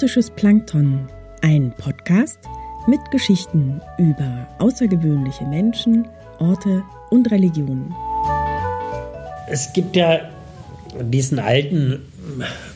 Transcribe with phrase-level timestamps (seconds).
[0.00, 1.08] Akustisches Plankton,
[1.42, 2.38] ein Podcast
[2.86, 6.08] mit Geschichten über außergewöhnliche Menschen,
[6.38, 7.94] Orte und Religionen.
[9.46, 10.30] Es gibt ja
[11.02, 12.00] diesen alten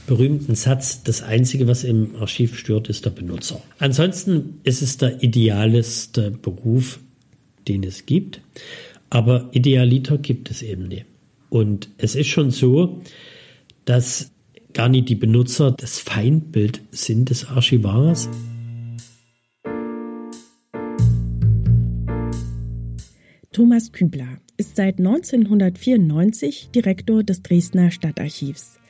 [0.06, 3.62] berühmten Satz, das Einzige, was im Archiv stört, ist der Benutzer.
[3.78, 6.98] Ansonsten ist es der idealeste Beruf,
[7.66, 8.42] den es gibt,
[9.08, 11.06] aber Idealiter gibt es eben nicht.
[11.48, 13.00] Und es ist schon so,
[13.86, 14.30] dass
[14.74, 18.28] gar nicht die Benutzer das Feindbild sind des Archivars.
[23.52, 28.80] Thomas Kübler ist seit 1994 Direktor des Dresdner Stadtarchivs.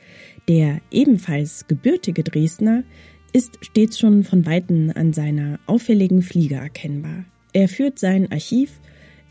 [0.47, 2.83] Der ebenfalls gebürtige Dresdner
[3.31, 7.25] ist stets schon von Weitem an seiner auffälligen Fliege erkennbar.
[7.53, 8.79] Er führt sein Archiv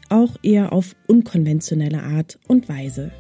[0.09, 3.11] auch eher auf unkonventionelle Art und Weise.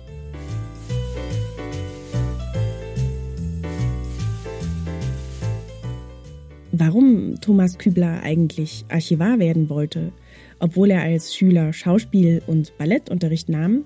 [6.78, 10.12] Warum Thomas Kübler eigentlich Archivar werden wollte,
[10.58, 13.84] obwohl er als Schüler Schauspiel und Ballettunterricht nahm,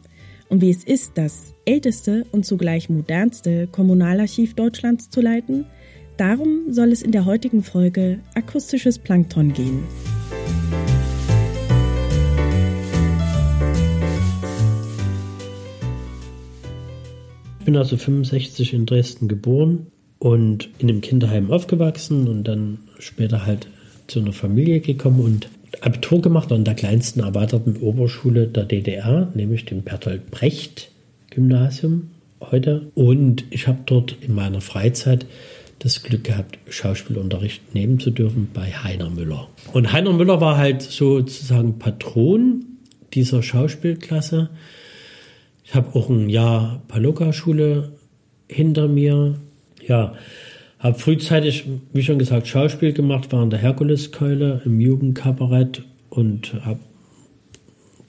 [0.48, 5.66] und wie es ist, das älteste und zugleich modernste Kommunalarchiv Deutschlands zu leiten,
[6.16, 9.84] darum soll es in der heutigen Folge Akustisches Plankton gehen.
[17.58, 19.88] Ich bin also 65 in Dresden geboren
[20.18, 23.68] und in einem Kinderheim aufgewachsen und dann später halt
[24.06, 25.48] zu einer Familie gekommen und
[25.80, 30.90] Abitur gemacht an der kleinsten erweiterten Oberschule der DDR, nämlich dem Bertolt Brecht
[31.30, 32.90] Gymnasium heute.
[32.94, 35.26] Und ich habe dort in meiner Freizeit
[35.78, 39.48] das Glück gehabt, Schauspielunterricht nehmen zu dürfen bei Heiner Müller.
[39.72, 42.64] Und Heiner Müller war halt sozusagen Patron
[43.14, 44.50] dieser Schauspielklasse.
[45.64, 47.92] Ich habe auch ein Jahr Paloka-Schule
[48.48, 49.36] hinter mir
[49.86, 50.14] ja,
[50.78, 56.80] habe frühzeitig, wie schon gesagt, Schauspiel gemacht, war in der Herkuleskeule im Jugendkabarett und habe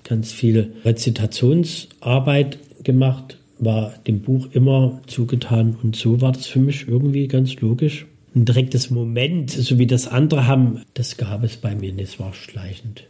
[0.04, 6.88] ganz viel Rezitationsarbeit gemacht, war dem Buch immer zugetan und so war das für mich
[6.88, 8.06] irgendwie ganz logisch.
[8.36, 12.20] Ein direktes Moment, so wie das andere haben, das gab es bei mir nicht, es
[12.20, 13.08] war schleichend.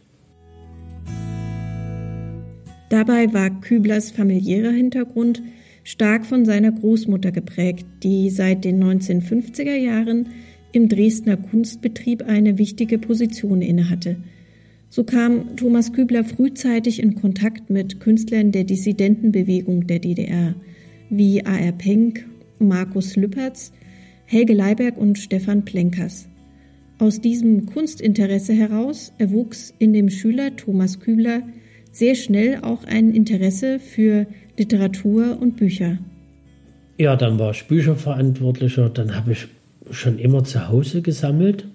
[2.88, 5.42] Dabei war Küblers familiärer Hintergrund
[5.84, 10.28] stark von seiner Großmutter geprägt, die seit den 1950er Jahren
[10.72, 14.16] im Dresdner Kunstbetrieb eine wichtige Position innehatte.
[14.88, 20.54] So kam Thomas Kübler frühzeitig in Kontakt mit Künstlern der Dissidentenbewegung der DDR,
[21.10, 21.72] wie A.R.
[21.72, 22.26] Penck,
[22.58, 23.72] Markus Lüpertz,
[24.26, 26.28] Helge Leiberg und Stefan Plenkers.
[26.98, 31.42] Aus diesem Kunstinteresse heraus erwuchs in dem Schüler Thomas Kübler
[31.92, 35.98] sehr schnell auch ein Interesse für Literatur und Bücher.
[36.98, 38.90] Ja, dann war ich Bücherverantwortlicher.
[38.90, 39.46] Dann habe ich
[39.90, 41.66] schon immer zu Hause gesammelt.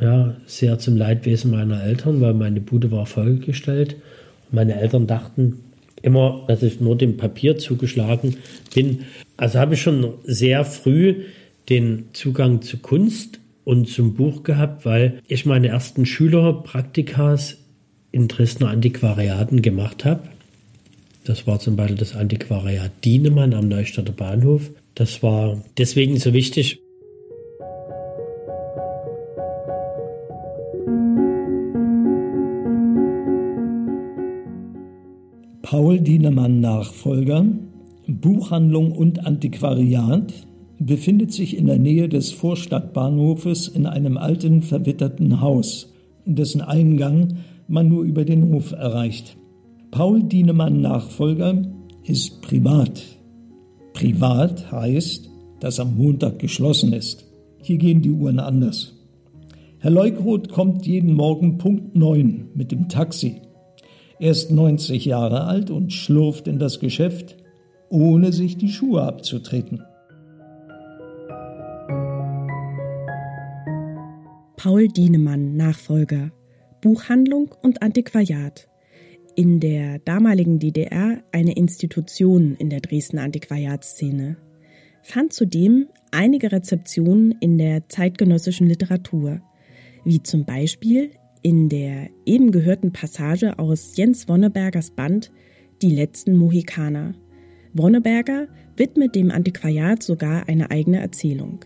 [0.00, 3.96] Ja, sehr zum Leidwesen meiner Eltern, weil meine Bude war vollgestellt.
[4.50, 5.60] Meine Eltern dachten
[6.02, 8.36] immer, dass ich nur dem Papier zugeschlagen
[8.74, 9.00] bin.
[9.36, 11.22] Also habe ich schon sehr früh
[11.68, 17.63] den Zugang zu Kunst und zum Buch gehabt, weil ich meine ersten Schülerpraktikas
[18.14, 20.22] in Dresdner Antiquariaten gemacht habe.
[21.24, 24.70] Das war zum Beispiel das Antiquariat Dienemann am Neustadter Bahnhof.
[24.94, 26.78] Das war deswegen so wichtig.
[35.62, 37.44] Paul Dienemann Nachfolger,
[38.06, 40.32] Buchhandlung und Antiquariat,
[40.78, 45.92] befindet sich in der Nähe des Vorstadtbahnhofes in einem alten verwitterten Haus,
[46.26, 47.38] dessen Eingang
[47.68, 49.36] man nur über den Hof erreicht.
[49.90, 51.62] Paul Dienemann Nachfolger
[52.02, 53.02] ist privat.
[53.92, 55.30] Privat heißt,
[55.60, 57.24] dass am Montag geschlossen ist.
[57.62, 58.94] Hier gehen die Uhren anders.
[59.78, 63.40] Herr Leukroth kommt jeden Morgen Punkt 9 mit dem Taxi.
[64.18, 67.36] Er ist 90 Jahre alt und schlurft in das Geschäft,
[67.90, 69.82] ohne sich die Schuhe abzutreten.
[74.56, 76.30] Paul Dienemann, Nachfolger,
[76.84, 78.68] Buchhandlung und Antiquariat
[79.36, 84.36] in der damaligen DDR eine Institution in der Dresdner Antiquariatsszene,
[85.02, 89.40] fand zudem einige Rezeptionen in der zeitgenössischen Literatur,
[90.04, 95.32] wie zum Beispiel in der eben gehörten Passage aus Jens Wonnebergers Band
[95.80, 97.14] Die letzten Mohikaner.
[97.72, 98.46] Wonneberger
[98.76, 101.64] widmet dem Antiquariat sogar eine eigene Erzählung.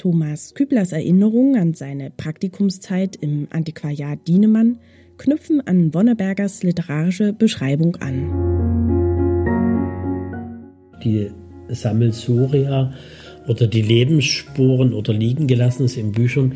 [0.00, 4.78] Thomas Küblers Erinnerung an seine Praktikumszeit im Antiquariat Dienemann
[5.18, 8.30] knüpfen an Wonnebergers literarische Beschreibung an.
[11.04, 11.30] Die
[11.68, 12.94] Sammelsoria
[13.46, 16.54] oder die Lebensspuren oder liegen gelassen ist in Büchern,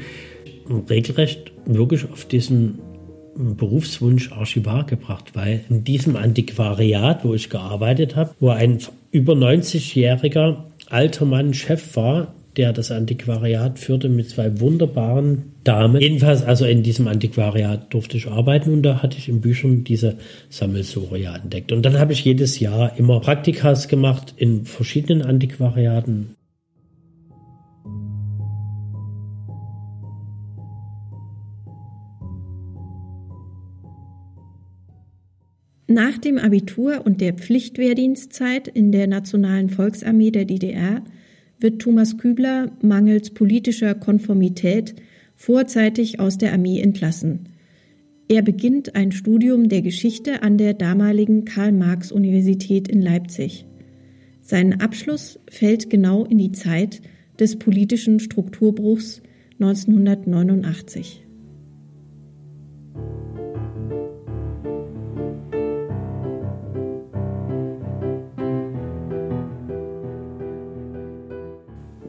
[0.88, 2.78] regelrecht wirklich auf diesen
[3.36, 8.78] Berufswunsch Archivar gebracht, weil in diesem Antiquariat, wo ich gearbeitet habe, wo ein
[9.10, 16.00] über 90-jähriger alter Mann Chef war, der das Antiquariat führte mit zwei wunderbaren Damen.
[16.00, 20.18] Jedenfalls, also in diesem Antiquariat durfte ich arbeiten und da hatte ich in Büchern diese
[20.50, 21.72] Sammelsurier entdeckt.
[21.72, 26.36] Und dann habe ich jedes Jahr immer Praktikas gemacht in verschiedenen Antiquariaten.
[35.86, 41.02] Nach dem Abitur und der Pflichtwehrdienstzeit in der Nationalen Volksarmee der DDR
[41.64, 44.94] wird Thomas Kübler mangels politischer Konformität
[45.34, 47.48] vorzeitig aus der Armee entlassen.
[48.28, 53.64] Er beginnt ein Studium der Geschichte an der damaligen Karl-Marx-Universität in Leipzig.
[54.42, 57.00] Sein Abschluss fällt genau in die Zeit
[57.40, 59.22] des politischen Strukturbruchs
[59.58, 61.24] 1989.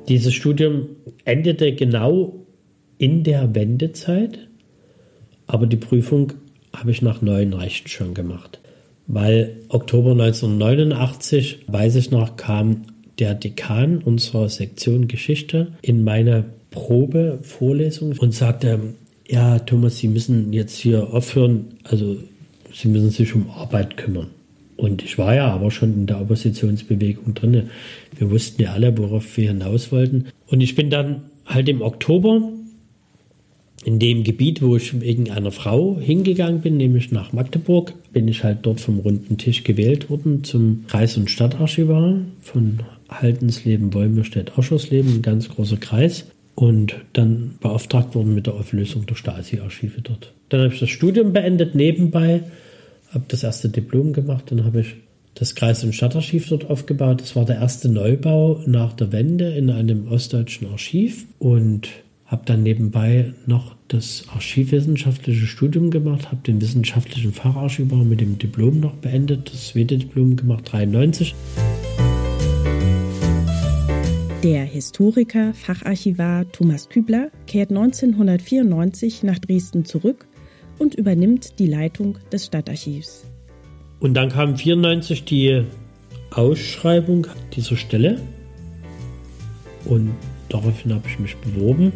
[0.08, 0.88] Dieses Studium
[1.24, 2.46] endete genau
[2.98, 4.48] in der Wendezeit,
[5.48, 6.34] aber die Prüfung
[6.76, 8.60] habe ich nach neuen Rechten schon gemacht.
[9.08, 12.84] Weil Oktober 1989, weiß ich noch, kam
[13.20, 18.80] der Dekan unserer Sektion Geschichte in meine Probevorlesung und sagte,
[19.28, 22.18] ja, Thomas, Sie müssen jetzt hier aufhören, also
[22.74, 24.28] Sie müssen sich um Arbeit kümmern.
[24.78, 27.70] Und ich war ja aber schon in der Oppositionsbewegung drin.
[28.18, 30.26] Wir wussten ja alle, worauf wir hinaus wollten.
[30.48, 32.42] Und ich bin dann halt im Oktober
[33.86, 38.44] in dem Gebiet, wo ich wegen einer Frau hingegangen bin, nämlich nach Magdeburg, bin ich
[38.44, 42.80] halt dort vom runden Tisch gewählt worden zum Kreis- und Stadtarchivar von
[43.10, 46.26] Haltensleben, Wolmirstedt, Oschersleben, ein ganz großer Kreis.
[46.56, 50.34] Und dann beauftragt worden mit der Auflösung der Stasi-Archive dort.
[50.50, 52.44] Dann habe ich das Studium beendet nebenbei
[53.16, 54.96] habe das erste Diplom gemacht, dann habe ich
[55.34, 57.22] das Kreis- und Stadtarchiv dort aufgebaut.
[57.22, 61.90] Das war der erste Neubau nach der Wende in einem ostdeutschen Archiv und
[62.26, 68.80] habe dann nebenbei noch das archivwissenschaftliche Studium gemacht, habe den wissenschaftlichen Facharchivar mit dem Diplom
[68.80, 71.36] noch beendet, das zweite Diplom gemacht, 93.
[74.44, 80.28] Der Historiker, Facharchivar Thomas Kübler kehrt 1994 nach Dresden zurück
[80.80, 83.26] und übernimmt die Leitung des Stadtarchivs.
[84.00, 85.64] Und dann kam 94 die
[86.32, 88.20] Ausschreibung dieser Stelle
[89.86, 90.12] und
[90.50, 91.94] daraufhin habe ich mich beworben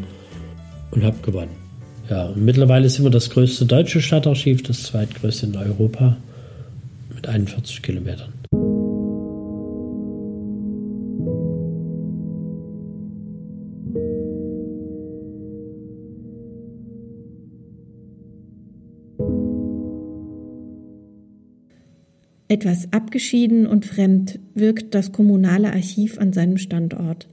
[0.91, 1.55] und habe gewonnen.
[2.09, 6.17] Ja, und mittlerweile sind wir das größte deutsche Stadtarchiv, das zweitgrößte in Europa
[7.13, 8.38] mit 41 Kilometern.
[22.51, 27.29] Etwas abgeschieden und fremd wirkt das kommunale Archiv an seinem Standort.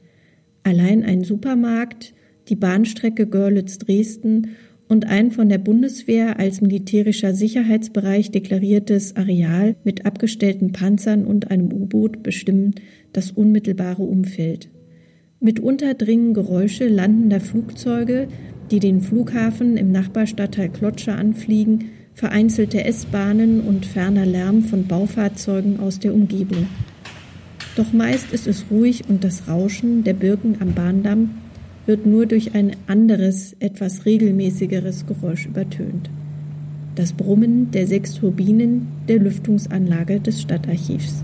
[0.63, 2.13] Allein ein Supermarkt,
[2.49, 4.49] die Bahnstrecke Görlitz-Dresden
[4.89, 11.73] und ein von der Bundeswehr als militärischer Sicherheitsbereich deklariertes Areal mit abgestellten Panzern und einem
[11.73, 12.75] U-Boot bestimmen
[13.14, 14.69] das unmittelbare Umfeld.
[15.40, 18.29] Mitunter dringen Geräusche landender Flugzeuge,
[18.71, 26.00] die den Flughafen im Nachbarstadtteil Klotscher anfliegen, vereinzelte S-Bahnen und ferner Lärm von Baufahrzeugen aus
[26.00, 26.66] der Umgebung.
[27.76, 31.30] Doch meist ist es ruhig und das Rauschen der Birken am Bahndamm
[31.85, 36.08] wird nur durch ein anderes, etwas regelmäßigeres Geräusch übertönt.
[36.94, 41.23] Das Brummen der sechs Turbinen der Lüftungsanlage des Stadtarchivs.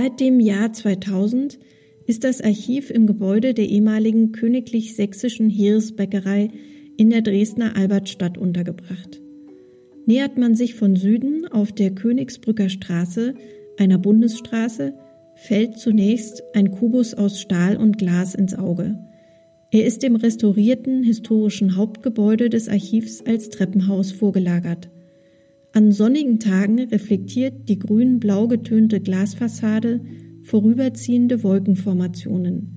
[0.00, 1.58] Seit dem Jahr 2000
[2.06, 6.50] ist das Archiv im Gebäude der ehemaligen Königlich Sächsischen Heeresbäckerei
[6.96, 9.20] in der Dresdner Albertstadt untergebracht.
[10.06, 13.34] Nähert man sich von Süden auf der Königsbrücker Straße,
[13.76, 14.94] einer Bundesstraße,
[15.34, 19.04] fällt zunächst ein Kubus aus Stahl und Glas ins Auge.
[19.72, 24.90] Er ist dem restaurierten historischen Hauptgebäude des Archivs als Treppenhaus vorgelagert.
[25.72, 30.00] An sonnigen Tagen reflektiert die grün-blau getönte Glasfassade
[30.42, 32.74] vorüberziehende Wolkenformationen.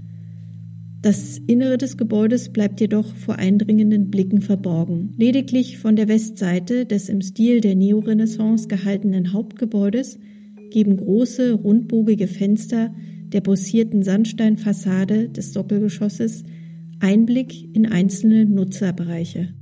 [1.01, 5.13] Das Innere des Gebäudes bleibt jedoch vor eindringenden Blicken verborgen.
[5.17, 10.19] Lediglich von der Westseite des im Stil der Neorenaissance gehaltenen Hauptgebäudes
[10.69, 12.93] geben große, rundbogige Fenster
[13.29, 16.43] der bossierten Sandsteinfassade des Sockelgeschosses
[16.99, 19.55] Einblick in einzelne Nutzerbereiche.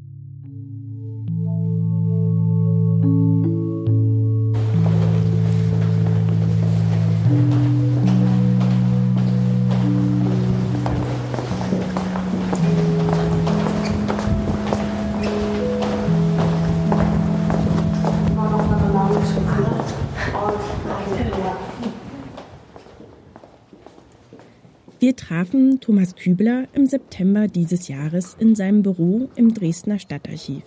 [25.80, 30.64] Thomas Kübler im September dieses Jahres in seinem Büro im Dresdner Stadtarchiv.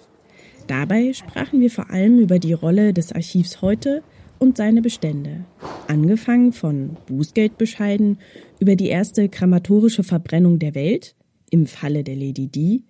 [0.67, 4.03] Dabei sprachen wir vor allem über die Rolle des Archivs heute
[4.39, 5.45] und seine Bestände.
[5.89, 8.19] Angefangen von Bußgeldbescheiden
[8.59, 11.15] über die erste krematorische Verbrennung der Welt
[11.51, 12.85] im Falle der Lady Di,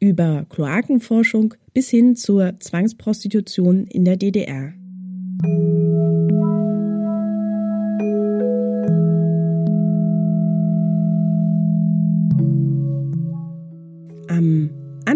[0.00, 4.72] über Kloakenforschung bis hin zur Zwangsprostitution in der DDR.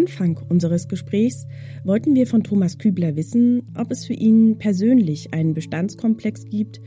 [0.05, 1.47] Anfang unseres Gesprächs
[1.83, 6.79] wollten wir von Thomas Kübler wissen, ob es für ihn persönlich einen Bestandskomplex gibt,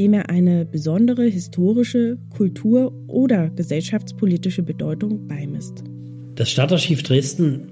[0.00, 5.84] dem er eine besondere historische, kultur- oder gesellschaftspolitische Bedeutung beimisst.
[6.34, 7.68] Das Stadtarchiv Dresden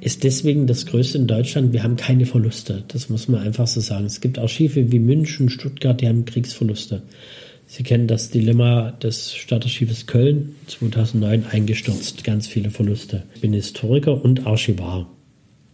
[0.00, 1.72] ist deswegen das größte in Deutschland.
[1.72, 2.84] Wir haben keine Verluste.
[2.86, 4.06] Das muss man einfach so sagen.
[4.06, 7.02] Es gibt Archive wie München, Stuttgart, die haben Kriegsverluste.
[7.70, 13.24] Sie kennen das Dilemma des Stadtarchives Köln 2009 eingestürzt, ganz viele Verluste.
[13.34, 15.06] Ich bin Historiker und Archivar.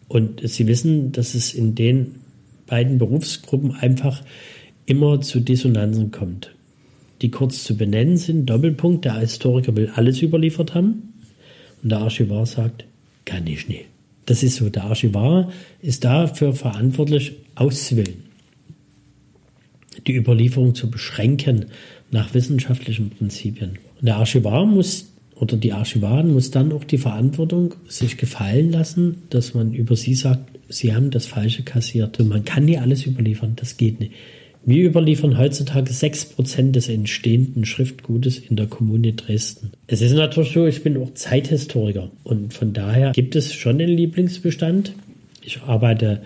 [0.09, 2.17] Und Sie wissen, dass es in den
[2.67, 4.23] beiden Berufsgruppen einfach
[4.87, 6.51] immer zu Dissonanzen kommt,
[7.23, 8.47] die kurz zu benennen sind.
[8.47, 11.15] Doppelpunkt, der Historiker will alles überliefert haben
[11.81, 12.87] und der Archivar sagt,
[13.25, 13.85] kann ich nicht.
[14.27, 18.34] Das ist so, der Archivar ist dafür verantwortlich, auszuwählen
[20.07, 21.67] die Überlieferung zu beschränken
[22.11, 23.79] nach wissenschaftlichen Prinzipien.
[24.01, 29.23] Und der Archivar muss oder die Archivaren muss dann auch die Verantwortung sich gefallen lassen,
[29.31, 32.21] dass man über sie sagt, sie haben das Falsche kassiert.
[32.21, 34.13] Und man kann nie alles überliefern, das geht nicht.
[34.67, 39.73] Wir überliefern heutzutage 6% des entstehenden Schriftgutes in der Kommune Dresden.
[39.89, 43.95] Es ist natürlich so, ich bin auch Zeithistoriker und von daher gibt es schon einen
[43.95, 44.93] Lieblingsbestand.
[45.43, 46.23] Ich arbeite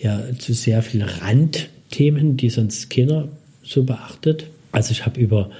[0.00, 3.28] ja zu sehr viel Rand Themen, die sonst keiner
[3.62, 4.46] so beachtet.
[4.72, 5.50] Also ich habe über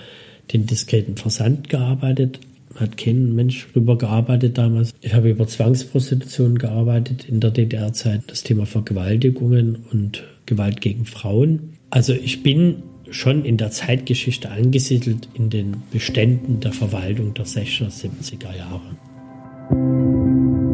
[0.52, 2.40] den diskreten Versand gearbeitet,
[2.74, 4.94] hat kein Mensch drüber gearbeitet damals.
[5.00, 11.74] Ich habe über Zwangsprostitution gearbeitet in der DDR-Zeit, das Thema Vergewaltigungen und Gewalt gegen Frauen.
[11.90, 17.90] Also ich bin schon in der Zeitgeschichte angesiedelt in den Beständen der Verwaltung der 60er,
[17.90, 20.67] 70er Jahre.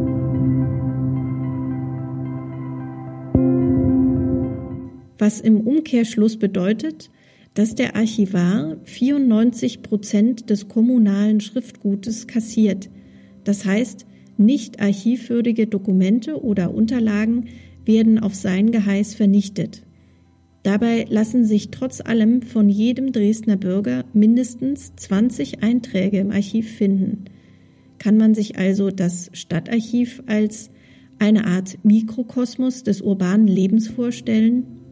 [5.25, 7.11] Was im Umkehrschluss bedeutet,
[7.55, 12.91] dass der Archivar 94 Prozent des kommunalen Schriftgutes kassiert.
[13.43, 14.05] Das heißt,
[14.37, 17.47] nicht archivwürdige Dokumente oder Unterlagen
[17.87, 19.83] werden auf sein Geheiß vernichtet.
[20.63, 27.25] Dabei lassen sich trotz allem von jedem Dresdner Bürger mindestens 20 Einträge im Archiv finden.
[27.97, 30.69] Kann man sich also das Stadtarchiv als
[31.19, 34.84] eine Art Mikrokosmos des urbanen Lebens vorstellen?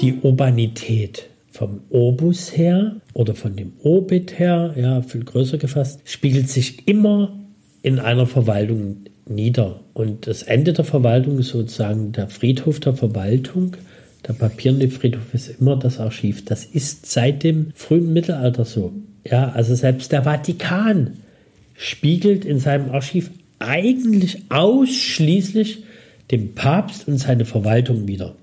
[0.00, 6.48] Die Urbanität vom Obus her oder von dem Obit her, ja, viel größer gefasst, spiegelt
[6.48, 7.38] sich immer
[7.82, 8.96] in einer Verwaltung
[9.26, 9.80] nieder.
[9.94, 13.76] Und das Ende der Verwaltung ist sozusagen der Friedhof der Verwaltung.
[14.26, 16.44] Der papierne Friedhof ist immer das Archiv.
[16.44, 18.92] Das ist seit dem frühen Mittelalter so.
[19.24, 21.18] Ja, also selbst der Vatikan
[21.74, 25.84] spiegelt in seinem Archiv eigentlich ausschließlich
[26.32, 28.34] dem Papst und seine Verwaltung wieder.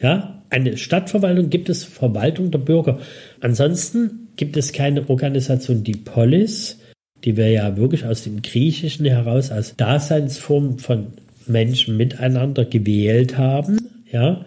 [0.00, 3.00] Ja, eine Stadtverwaltung gibt es Verwaltung der Bürger.
[3.40, 6.78] Ansonsten gibt es keine Organisation, die Polis,
[7.24, 11.06] die wir ja wirklich aus dem Griechischen heraus als Daseinsform von
[11.46, 14.44] Menschen miteinander gewählt haben, ja,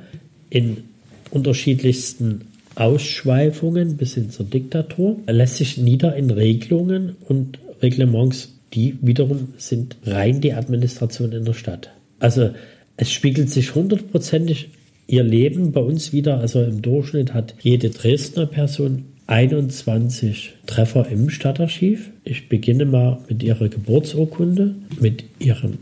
[0.49, 0.77] in
[1.31, 2.41] unterschiedlichsten
[2.75, 9.97] Ausschweifungen bis hin zur Diktatur, lässt sich nieder in Regelungen und Reglements, die wiederum sind
[10.05, 11.89] rein die Administration in der Stadt.
[12.19, 12.51] Also
[12.97, 14.69] es spiegelt sich hundertprozentig
[15.07, 16.39] ihr Leben bei uns wieder.
[16.39, 22.09] Also im Durchschnitt hat jede Dresdner Person 21 Treffer im Stadtarchiv.
[22.23, 25.77] Ich beginne mal mit ihrer Geburtsurkunde, mit ihrem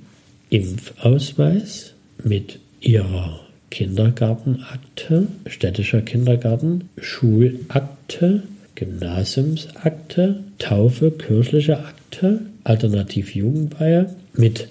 [0.49, 3.39] Impfausweis, mit ihrer
[3.69, 8.43] Kindergartenakte, städtischer Kindergarten, Schulakte,
[8.75, 14.69] Gymnasiumsakte, Taufe, kirchliche Akte, Alternativ Jugendweihe, mit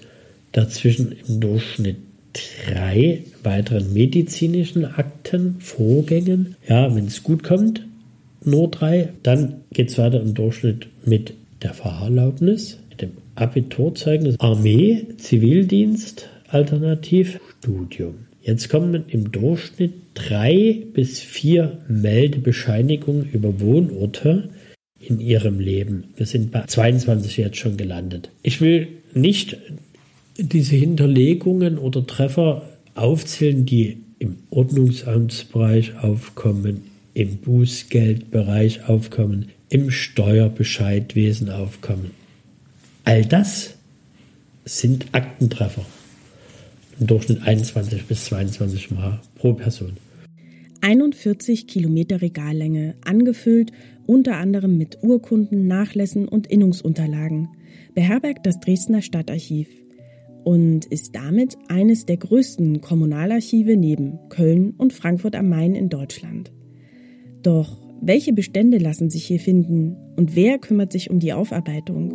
[0.57, 1.97] dazwischen im Durchschnitt
[2.33, 6.55] drei weiteren medizinischen Akten, Vorgängen.
[6.67, 7.85] Ja, wenn es gut kommt,
[8.43, 9.09] nur drei.
[9.23, 17.39] Dann geht es weiter im Durchschnitt mit der Fahrerlaubnis, mit dem Abiturzeugnis, Armee, Zivildienst, Alternativ,
[17.59, 18.15] Studium.
[18.41, 24.49] Jetzt kommen im Durchschnitt drei bis vier Meldebescheinigungen über Wohnorte
[24.99, 26.05] in ihrem Leben.
[26.15, 28.29] Wir sind bei 22 jetzt schon gelandet.
[28.41, 29.57] Ich will nicht
[30.37, 42.11] diese Hinterlegungen oder Treffer aufzählen, die im Ordnungsamtsbereich aufkommen, im Bußgeldbereich aufkommen, im Steuerbescheidwesen aufkommen.
[43.03, 43.75] All das
[44.65, 45.85] sind Aktentreffer.
[46.99, 49.93] Im Durchschnitt 21 bis 22 Mal pro Person.
[50.81, 53.71] 41 Kilometer Regallänge, angefüllt
[54.05, 57.49] unter anderem mit Urkunden, Nachlässen und Innungsunterlagen,
[57.93, 59.67] beherbergt das Dresdner Stadtarchiv
[60.47, 66.53] und ist damit eines der größten Kommunalarchive neben Köln und Frankfurt am Main in Deutschland.
[67.43, 72.13] Doch welche Bestände lassen sich hier finden und wer kümmert sich um die Aufarbeitung?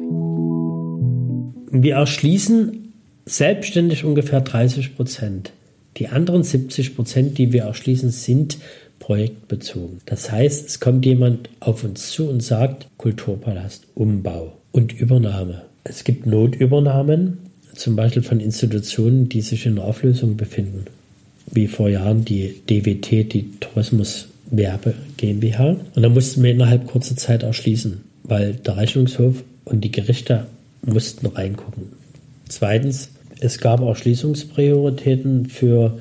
[1.73, 2.95] Wir erschließen
[3.27, 5.53] selbstständig ungefähr 30 Prozent.
[5.99, 8.57] Die anderen 70 Prozent, die wir erschließen, sind
[8.99, 9.99] projektbezogen.
[10.07, 15.67] Das heißt, es kommt jemand auf uns zu und sagt Kulturpalast, Umbau und Übernahme.
[15.85, 20.85] Es gibt Notübernahmen, zum Beispiel von Institutionen, die sich in Auflösung befinden,
[21.51, 25.77] wie vor Jahren die DWT, die Tourismus Werbe GmbH.
[25.95, 30.47] Und da mussten wir innerhalb kurzer Zeit erschließen, weil der Rechnungshof und die Gerichte
[30.85, 31.85] mussten reingucken.
[32.49, 33.11] Zweitens,
[33.41, 35.99] es gab auch Schließungsprioritäten für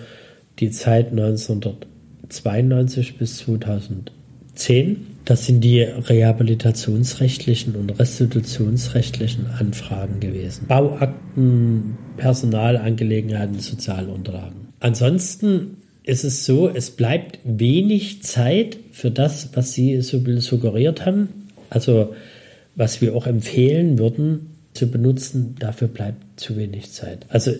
[0.59, 5.10] die Zeit 1992 bis 2010.
[5.25, 10.65] Das sind die rehabilitationsrechtlichen und restitutionsrechtlichen Anfragen gewesen.
[10.67, 14.69] Bauakten, Personalangelegenheiten, Sozialunterlagen.
[14.79, 21.29] Ansonsten ist es so, es bleibt wenig Zeit für das, was Sie suggeriert haben.
[21.69, 22.13] Also
[22.75, 27.25] was wir auch empfehlen würden zu benutzen, dafür bleibt zu wenig Zeit.
[27.29, 27.51] Also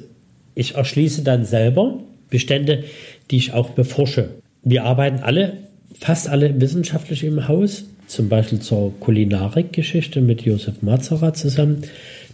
[0.56, 2.86] ich erschließe dann selber Bestände,
[3.30, 4.30] die ich auch beforsche.
[4.64, 5.58] Wir arbeiten alle,
[6.00, 11.84] fast alle wissenschaftlich im Haus, zum Beispiel zur Kulinarikgeschichte mit Josef Mazerat zusammen.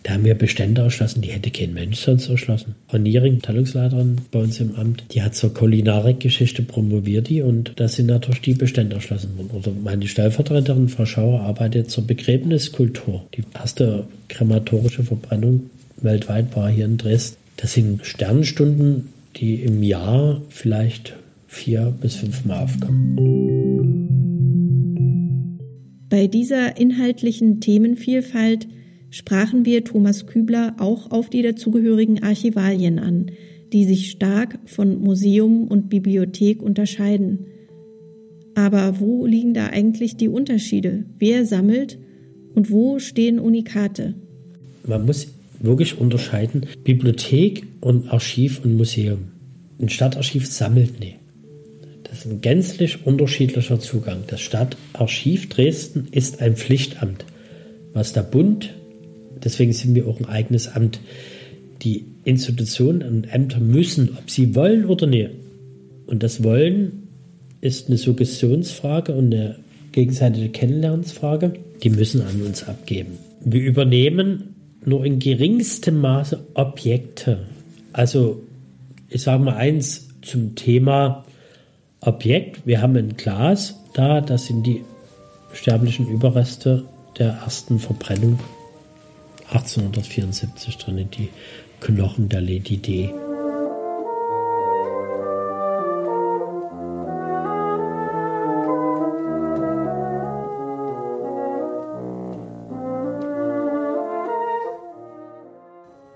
[0.04, 2.76] Da haben wir Bestände erschlossen, die hätte kein Mensch sonst erschlossen.
[2.88, 7.88] Frau Niering, Teilungsleiterin bei uns im Amt, die hat zur Kulinarikgeschichte promoviert die und da
[7.88, 9.50] sind natürlich die Bestände erschlossen worden.
[9.54, 13.26] Oder meine Stellvertreterin, Frau Schauer, arbeitet zur Begräbniskultur.
[13.36, 17.38] Die erste krematorische Verbrennung weltweit war hier in Dresden.
[17.58, 21.15] Das sind Sternstunden, die im Jahr vielleicht
[21.48, 23.18] vier bis fünf Mal aufkommen.
[26.10, 28.68] Bei dieser inhaltlichen Themenvielfalt
[29.10, 33.32] sprachen wir Thomas Kübler auch auf die dazugehörigen Archivalien an,
[33.74, 37.48] die sich stark von Museum und Bibliothek unterscheiden.
[38.56, 41.06] Aber wo liegen da eigentlich die Unterschiede?
[41.20, 42.00] Wer sammelt
[42.56, 44.16] und wo stehen Unikate?
[44.86, 45.28] Man muss
[45.60, 49.32] wirklich unterscheiden Bibliothek und Archiv und Museum.
[49.80, 51.18] Ein Stadtarchiv sammelt nicht.
[52.17, 54.23] Ist ein gänzlich unterschiedlicher Zugang.
[54.27, 57.25] Das Stadtarchiv Dresden ist ein Pflichtamt,
[57.93, 58.73] was der Bund
[59.43, 60.99] Deswegen sind wir auch ein eigenes Amt.
[61.84, 65.30] Die Institutionen und Ämter müssen, ob sie wollen oder nicht,
[66.08, 67.03] und das Wollen
[67.62, 69.60] ist eine Suggestionsfrage und eine
[69.91, 71.53] gegenseitige Kennenlernensfrage,
[71.84, 73.17] die müssen an uns abgeben.
[73.43, 77.39] Wir übernehmen nur in geringstem Maße Objekte.
[77.91, 78.41] Also
[79.10, 81.25] ich sage mal eins zum Thema
[82.08, 82.65] Objekt.
[82.65, 84.86] Wir haben ein Glas da, das sind die
[85.52, 86.86] sterblichen Überreste
[87.20, 88.39] der ersten Verbrennung
[89.50, 91.28] 1874 drin, die
[91.82, 93.13] Knochen der Lady D.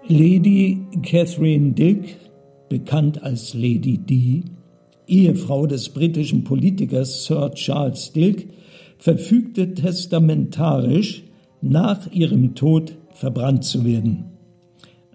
[0.08, 2.16] Lady Catherine Dilk,
[2.70, 4.44] bekannt als Lady D,
[5.12, 8.48] Ehefrau des britischen Politikers Sir Charles Dilk,
[8.98, 11.24] verfügte testamentarisch
[11.62, 14.26] nach ihrem Tod verbrannt zu werden.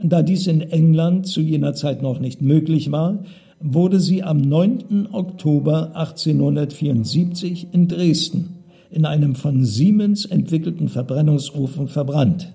[0.03, 3.25] Da dies in England zu jener Zeit noch nicht möglich war,
[3.61, 5.09] wurde sie am 9.
[5.13, 8.57] Oktober 1874 in Dresden
[8.91, 12.53] in einem von Siemens entwickelten Verbrennungsofen verbrannt.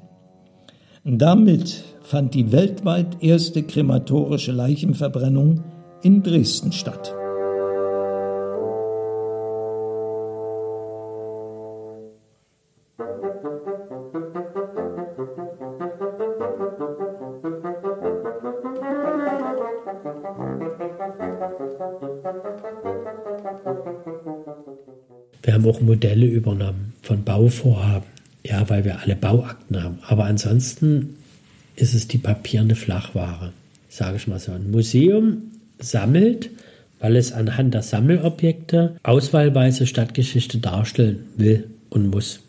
[1.04, 5.63] Damit fand die weltweit erste krematorische Leichenverbrennung
[6.04, 7.13] in Dresden statt.
[25.43, 28.08] Wir haben auch Modelle übernommen von Bauvorhaben,
[28.45, 29.99] ja, weil wir alle Bauakten haben.
[30.08, 31.17] Aber ansonsten
[31.75, 33.51] ist es die papierne Flachware,
[33.89, 34.51] sage ich mal so.
[34.51, 35.43] Ein Museum
[35.80, 36.49] sammelt,
[36.99, 42.41] weil es anhand der Sammelobjekte auswahlweise Stadtgeschichte darstellen will und muss.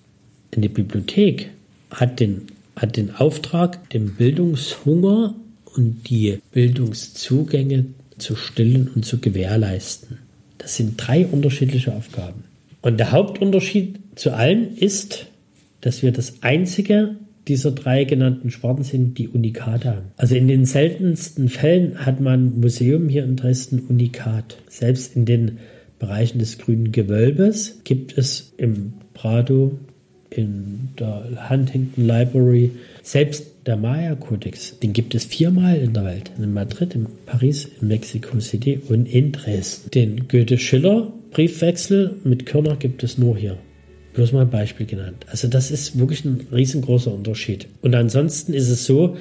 [0.55, 1.49] Eine Bibliothek
[1.91, 2.43] hat den,
[2.77, 5.35] hat den Auftrag, den Bildungshunger
[5.75, 7.87] und die Bildungszugänge
[8.19, 10.19] zu stillen und zu gewährleisten.
[10.59, 12.45] Das sind drei unterschiedliche Aufgaben.
[12.83, 15.27] Und der Hauptunterschied zu allen ist,
[15.81, 17.17] dass wir das einzige
[17.49, 20.07] dieser drei genannten Sparten sind, die Unikate haben.
[20.17, 24.59] Also in den seltensten Fällen hat man Museum hier in Dresden Unikat.
[24.69, 25.59] Selbst in den
[25.99, 29.79] Bereichen des grünen Gewölbes gibt es im Prado,
[30.31, 36.31] in der Huntington Library, selbst der Maya-Kodex, den gibt es viermal in der Welt.
[36.39, 39.91] In Madrid, in Paris, in Mexico City und in Dresden.
[39.91, 40.29] Den
[41.33, 43.59] Goethe-Schiller-Briefwechsel mit Körner gibt es nur hier.
[44.15, 45.25] Bloß mal ein Beispiel genannt.
[45.29, 47.69] Also das ist wirklich ein riesengroßer Unterschied.
[47.81, 49.17] Und ansonsten ist es so,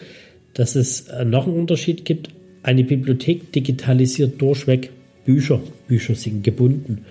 [0.54, 2.30] dass es äh, noch einen Unterschied gibt.
[2.63, 4.91] Eine Bibliothek digitalisiert durchweg
[5.26, 5.62] Bücher.
[5.88, 7.06] Bücher sind gebunden.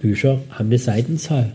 [0.00, 1.52] Bücher haben eine Seitenzahl.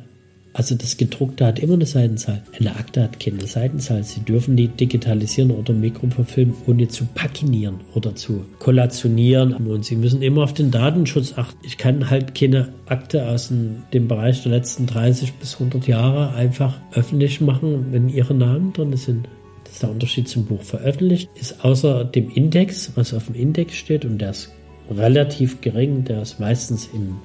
[0.57, 2.41] Also das gedruckte hat immer eine Seitenzahl.
[2.57, 4.05] Eine Akte hat keine Seitenzahl.
[4.05, 9.53] Sie dürfen die digitalisieren oder mikroverfilmen, ohne zu pakinieren oder zu kollationieren.
[9.53, 11.57] Und Sie müssen immer auf den Datenschutz achten.
[11.65, 16.79] Ich kann halt keine Akte aus dem Bereich der letzten 30 bis 100 Jahre einfach
[16.93, 19.27] öffentlich machen, wenn Ihre Namen drin sind.
[19.65, 20.61] Das ist der Unterschied zum Buch.
[20.61, 24.53] Veröffentlicht ist außer dem Index, was auf dem Index steht, und der ist
[24.89, 27.17] relativ gering, der ist meistens im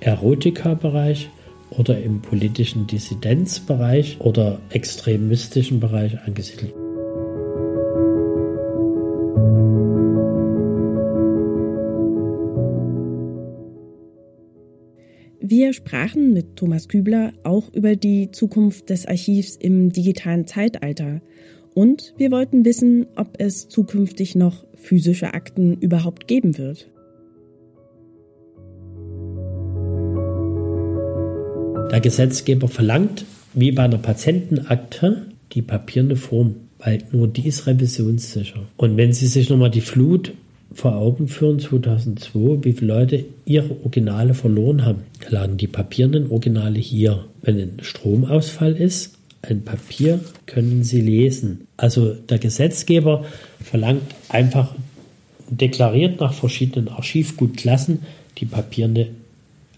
[0.00, 1.28] Erotika-Bereich
[1.78, 6.74] oder im politischen Dissidenzbereich oder extremistischen Bereich angesiedelt.
[15.40, 21.22] Wir sprachen mit Thomas Kübler auch über die Zukunft des Archivs im digitalen Zeitalter
[21.74, 26.90] und wir wollten wissen, ob es zukünftig noch physische Akten überhaupt geben wird.
[31.90, 33.24] Der Gesetzgeber verlangt,
[33.54, 38.60] wie bei einer Patientenakte, die papierne Form, weil nur die ist revisionssicher.
[38.76, 40.32] Und wenn Sie sich nochmal die Flut
[40.74, 46.30] vor Augen führen, 2002, wie viele Leute ihre Originale verloren haben, da lagen die papierenden
[46.30, 47.24] Originale hier.
[47.40, 51.66] Wenn ein Stromausfall ist, ein Papier können Sie lesen.
[51.78, 53.24] Also der Gesetzgeber
[53.64, 54.74] verlangt einfach
[55.48, 58.00] deklariert nach verschiedenen Archivgutklassen
[58.36, 59.08] die papierende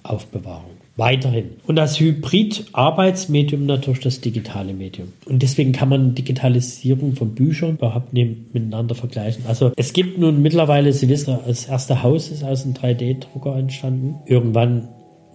[0.03, 1.57] Aufbewahrung weiterhin.
[1.66, 5.12] Und als Hybrid-Arbeitsmedium natürlich das digitale Medium.
[5.26, 9.44] Und deswegen kann man Digitalisierung von Büchern überhaupt nicht miteinander vergleichen.
[9.46, 14.16] Also es gibt nun mittlerweile, Sie wissen, das erste Haus ist aus einem 3D-Drucker entstanden.
[14.26, 14.88] Irgendwann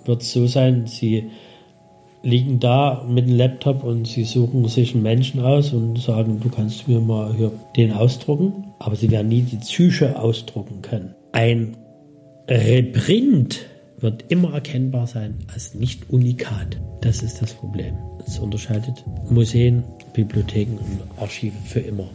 [0.05, 1.29] wird es so sein, Sie
[2.25, 6.49] liegen da mit dem Laptop und sie suchen sich einen Menschen aus und sagen, du
[6.49, 11.13] kannst mir mal hier den ausdrucken, aber sie werden nie die Psyche ausdrucken können.
[11.33, 11.77] Ein
[12.47, 13.65] Reprint
[14.05, 16.79] wird immer erkennbar sein als nicht unikat.
[17.01, 17.95] Das ist das Problem.
[18.27, 22.07] Es unterscheidet Museen, Bibliotheken und Archive für immer.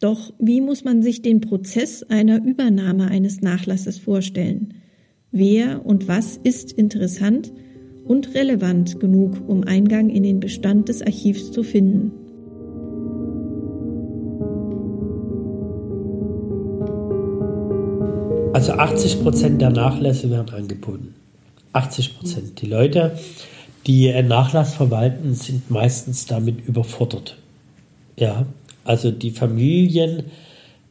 [0.00, 4.74] Doch wie muss man sich den Prozess einer Übernahme eines Nachlasses vorstellen?
[5.30, 7.52] Wer und was ist interessant
[8.04, 12.27] und relevant genug, um Eingang in den Bestand des Archivs zu finden?
[18.58, 21.14] Also 80 Prozent der Nachlässe werden angeboten.
[21.74, 22.60] 80 Prozent.
[22.60, 23.16] Die Leute,
[23.86, 27.38] die einen Nachlass verwalten, sind meistens damit überfordert.
[28.16, 28.46] Ja,
[28.82, 30.24] also die Familien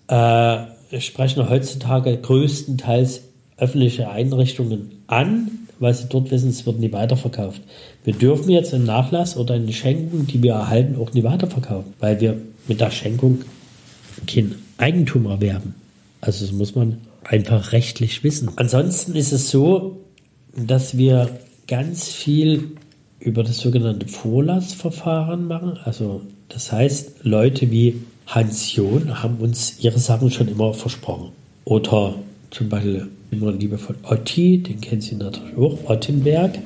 [0.08, 0.60] äh,
[0.98, 3.24] sprechen heutzutage größtenteils
[3.58, 7.62] öffentliche Einrichtungen an, weil sie dort wissen, es wird nie weiterverkauft.
[8.06, 12.22] Wir dürfen jetzt einen Nachlass oder eine Schenkung, die wir erhalten, auch nie weiterverkaufen, weil
[12.22, 12.38] wir
[12.70, 13.42] mit der Schenkung
[14.26, 15.76] kein Eigentum erwerben.
[16.22, 18.50] Also das muss man einfach rechtlich wissen.
[18.56, 20.06] Ansonsten ist es so,
[20.56, 21.30] dass wir
[21.68, 22.72] ganz viel
[23.20, 25.78] über das sogenannte Vorlassverfahren machen.
[25.84, 31.32] Also das heißt, Leute wie Hans John haben uns ihre Sachen schon immer versprochen.
[31.66, 32.16] Oder
[32.52, 36.58] zum Beispiel immer liebevoll Otti, den kennen Sie natürlich auch, Ottenberg.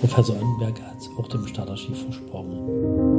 [0.00, 3.15] Professor Ottenberg hat es auch dem Stadtarchiv versprochen.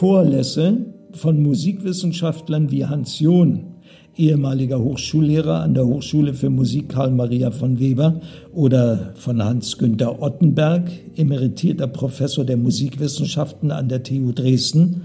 [0.00, 3.74] Vorlässe von Musikwissenschaftlern wie Hans John,
[4.16, 8.22] ehemaliger Hochschullehrer an der Hochschule für Musik Karl Maria von Weber,
[8.54, 15.02] oder von Hans-Günther Ottenberg, emeritierter Professor der Musikwissenschaften an der TU Dresden,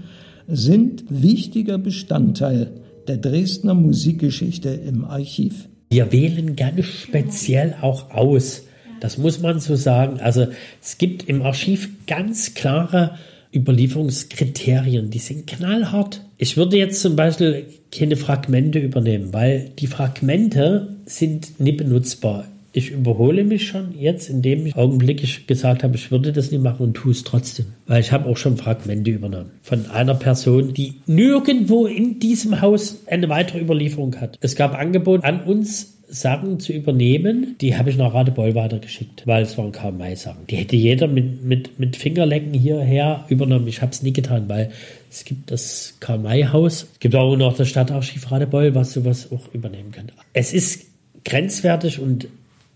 [0.48, 2.70] sind wichtiger Bestandteil
[3.06, 5.68] der Dresdner Musikgeschichte im Archiv.
[5.90, 8.62] Wir wählen ganz speziell auch aus.
[9.00, 10.20] Das muss man so sagen.
[10.20, 10.46] Also
[10.82, 13.10] es gibt im Archiv ganz klare
[13.56, 16.22] Überlieferungskriterien, die sind knallhart.
[16.38, 22.46] Ich würde jetzt zum Beispiel keine Fragmente übernehmen, weil die Fragmente sind nicht benutzbar.
[22.76, 26.82] ich überhole mich schon jetzt, indem ich augenblicklich gesagt habe, ich würde das nicht machen
[26.82, 27.64] und tue es trotzdem.
[27.86, 32.98] Weil ich habe auch schon Fragmente übernommen von einer Person, die nirgendwo in diesem Haus
[33.06, 34.36] eine weitere Überlieferung hat.
[34.42, 39.42] Es gab Angebot an uns, Sachen zu übernehmen, die habe ich nach Radebeul weitergeschickt, weil
[39.42, 40.46] es waren kaum Mai-Sachen.
[40.46, 43.66] Die hätte jeder mit, mit, mit Fingerlecken hierher übernommen.
[43.66, 44.70] Ich habe es nie getan, weil
[45.10, 46.86] es gibt das Karl-May-Haus.
[46.92, 50.14] Es gibt auch noch das Stadtarchiv Radebeul, was sowas auch übernehmen könnte.
[50.32, 50.86] Es ist
[51.24, 52.28] grenzwertig und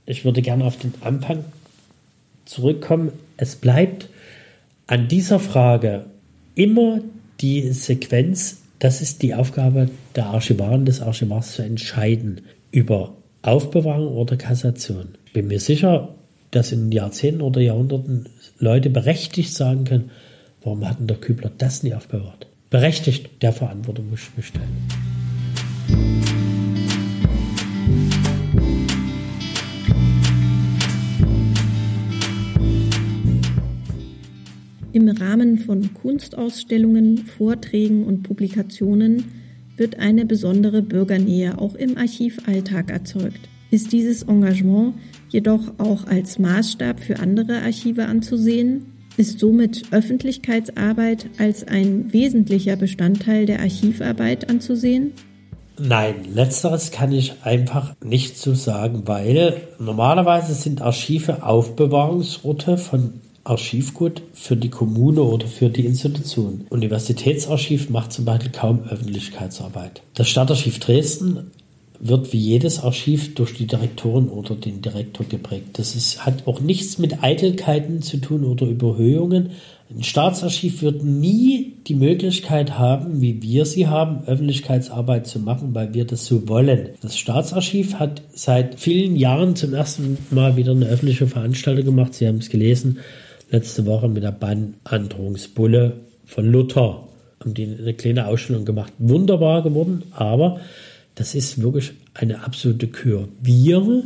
[0.07, 1.45] ich würde gerne auf den Anfang
[2.47, 3.13] zurückkommen.
[3.37, 4.09] Es bleibt
[4.89, 6.07] an dieser Frage
[6.57, 7.01] immer
[7.41, 12.41] die Sequenz, das ist die Aufgabe der Archivaren des Archivars zu entscheiden
[12.73, 15.15] über Aufbewahrung oder Kassation.
[15.25, 16.15] Ich bin mir sicher,
[16.51, 20.11] dass in Jahrzehnten oder Jahrhunderten Leute berechtigt sagen können,
[20.63, 22.49] warum hat denn der Kübler das nie aufbewahrt?
[22.69, 24.69] Berechtigt, der Verantwortung muss ich mich stellen.
[34.93, 39.40] Im Rahmen von Kunstausstellungen, Vorträgen und Publikationen
[39.81, 43.49] wird eine besondere Bürgernähe auch im Archivalltag erzeugt.
[43.73, 44.95] Ist dieses Engagement
[45.31, 48.93] jedoch auch als Maßstab für andere Archive anzusehen?
[49.17, 55.13] Ist somit Öffentlichkeitsarbeit als ein wesentlicher Bestandteil der Archivarbeit anzusehen?
[55.79, 63.15] Nein, letzteres kann ich einfach nicht so sagen, weil normalerweise sind Archive Aufbewahrungsorte von
[63.51, 66.67] Archivgut für die Kommune oder für die Institution.
[66.71, 70.03] Universitätsarchiv macht zum Beispiel kaum Öffentlichkeitsarbeit.
[70.15, 71.51] Das Stadtarchiv Dresden
[71.99, 75.79] wird wie jedes Archiv durch die Direktoren oder den Direktor geprägt.
[75.79, 79.51] Das ist, hat auch nichts mit Eitelkeiten zu tun oder Überhöhungen.
[79.95, 85.93] Ein Staatsarchiv wird nie die Möglichkeit haben, wie wir sie haben, Öffentlichkeitsarbeit zu machen, weil
[85.93, 86.91] wir das so wollen.
[87.03, 92.15] Das Staatsarchiv hat seit vielen Jahren zum ersten Mal wieder eine öffentliche Veranstaltung gemacht.
[92.15, 93.01] Sie haben es gelesen
[93.51, 95.95] letzte Woche mit der Bannandrohungsbulle
[96.27, 97.09] von Luther.
[97.41, 98.93] Haben die eine kleine Ausstellung gemacht.
[98.99, 100.61] Wunderbar geworden, aber
[101.15, 103.29] das ist wirklich eine absolute Kür.
[103.41, 104.03] Wir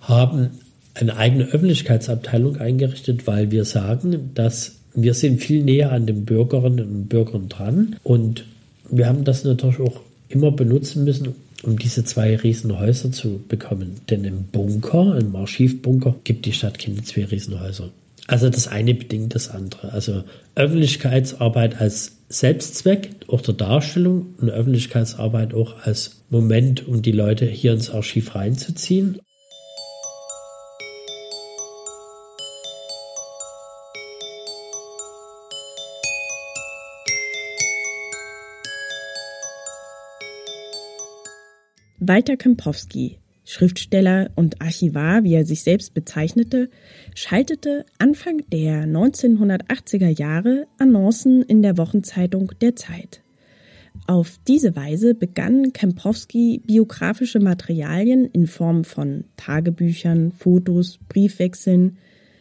[0.00, 0.50] haben
[0.94, 6.88] eine eigene Öffentlichkeitsabteilung eingerichtet, weil wir sagen, dass wir sind viel näher an den Bürgerinnen
[6.88, 8.44] und Bürgern dran und
[8.90, 13.96] wir haben das natürlich auch immer benutzen müssen, um diese zwei Riesenhäuser zu bekommen.
[14.10, 17.90] Denn im Bunker, im Archivbunker, gibt die Stadt keine zwei Riesenhäuser.
[18.26, 19.92] Also das eine bedingt das andere.
[19.92, 27.44] Also Öffentlichkeitsarbeit als Selbstzweck auch der Darstellung und Öffentlichkeitsarbeit auch als Moment, um die Leute
[27.44, 29.20] hier ins Archiv reinzuziehen.
[41.98, 46.70] Walter Kempowski Schriftsteller und Archivar, wie er sich selbst bezeichnete,
[47.14, 53.22] schaltete Anfang der 1980er Jahre Annoncen in der Wochenzeitung Der Zeit.
[54.06, 61.98] Auf diese Weise begann Kempowski biografische Materialien in Form von Tagebüchern, Fotos, Briefwechseln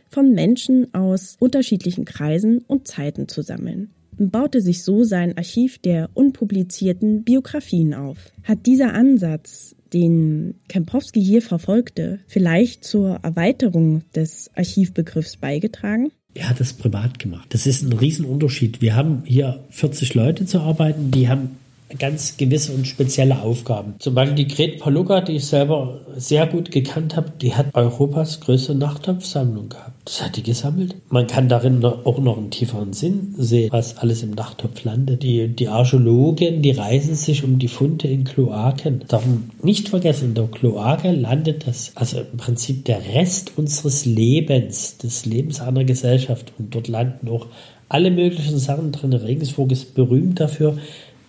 [0.10, 6.10] von Menschen aus unterschiedlichen Kreisen und Zeiten zu sammeln baute sich so sein Archiv der
[6.14, 8.18] unpublizierten Biografien auf.
[8.44, 16.12] Hat dieser Ansatz den Kempowski hier verfolgte, vielleicht zur Erweiterung des Archivbegriffs beigetragen?
[16.34, 17.54] Er hat es privat gemacht.
[17.54, 18.82] Das ist ein Riesenunterschied.
[18.82, 21.58] Wir haben hier 40 Leute zu arbeiten, die haben
[21.98, 23.96] ganz gewisse und spezielle Aufgaben.
[24.00, 28.40] Zum Beispiel die Gret Paluga, die ich selber sehr gut gekannt habe, die hat Europas
[28.40, 29.94] größte Nachttopfsammlung gehabt.
[30.06, 30.96] Das hat die gesammelt.
[31.10, 35.24] Man kann darin auch noch einen tieferen Sinn sehen, was alles im Nachttopf landet.
[35.24, 39.06] Die, die Archäologen, die reisen sich um die Funde in Kloaken.
[39.08, 44.06] Darf man nicht vergessen, in der Kloake landet das, also im Prinzip der Rest unseres
[44.06, 46.52] Lebens, des Lebens einer Gesellschaft.
[46.60, 47.48] Und dort landen auch
[47.94, 49.14] alle möglichen Sachen drin.
[49.14, 50.78] Regensburg ist berühmt dafür,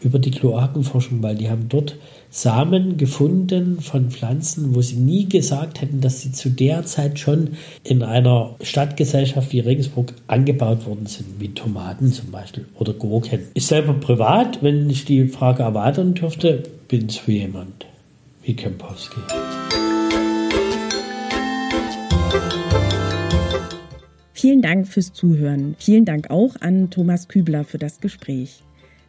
[0.04, 1.96] über die Kloakenforschung, weil die haben dort
[2.30, 7.50] Samen gefunden von Pflanzen, wo sie nie gesagt hätten, dass sie zu der Zeit schon
[7.84, 13.40] in einer Stadtgesellschaft wie Regensburg angebaut worden sind, wie Tomaten zum Beispiel oder Gurken.
[13.54, 17.86] Ich selber privat, wenn ich die Frage erweitern dürfte, bin so jemand
[18.42, 19.20] wie Kempowski.
[24.32, 25.74] Vielen Dank fürs Zuhören.
[25.78, 28.62] Vielen Dank auch an Thomas Kübler für das Gespräch.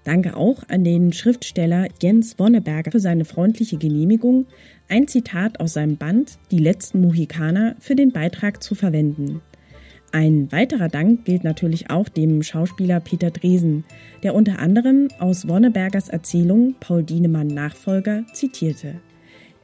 [0.05, 4.45] Danke auch an den Schriftsteller Jens Wonneberger für seine freundliche Genehmigung,
[4.87, 9.41] ein Zitat aus seinem Band Die letzten Mohikaner für den Beitrag zu verwenden.
[10.11, 13.83] Ein weiterer Dank gilt natürlich auch dem Schauspieler Peter Dresen,
[14.21, 19.01] der unter anderem aus Wonnebergers Erzählung Paul Dienemann Nachfolger zitierte.